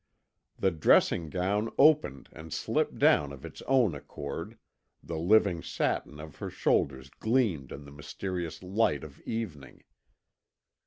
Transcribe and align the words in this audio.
The 0.57 0.71
dressing 0.71 1.29
gown 1.29 1.69
opened 1.77 2.29
and 2.31 2.51
slipped 2.51 2.97
down 2.97 3.31
of 3.31 3.45
its 3.45 3.61
own 3.67 3.93
accord, 3.93 4.57
the 5.03 5.19
living 5.19 5.61
satin 5.61 6.19
of 6.19 6.37
her 6.37 6.49
shoulders 6.49 7.11
gleamed 7.11 7.71
in 7.71 7.85
the 7.85 7.91
mysterious 7.91 8.63
light 8.63 9.03
of 9.03 9.21
evening. 9.27 9.83